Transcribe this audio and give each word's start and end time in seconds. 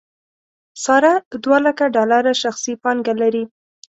ساره 0.83 1.13
دولکه 1.45 1.85
ډالر 1.95 2.25
شخصي 2.43 2.73
پانګه 2.83 3.13
لري. 3.21 3.43